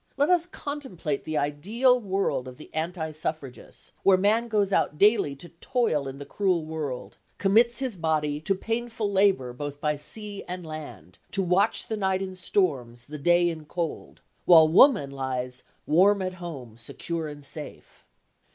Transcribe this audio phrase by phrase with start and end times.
[0.17, 5.35] Let us contemplate the ideal world of the anti suffragist, where man goes out daily
[5.35, 9.97] to his toil in the cruel world— "commits his body To painful labour, both by
[9.97, 15.11] sea and land, To watch the night in storms, the day in cold," while woman
[15.11, 18.07] lies "warm at home, secure and safe."